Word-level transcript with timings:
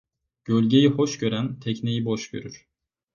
Gölgeyi 0.45 0.87
hoş 0.89 1.17
gören 1.17 1.59
tekneyi 1.59 2.05
boş 2.05 2.31
görür. 2.31 2.67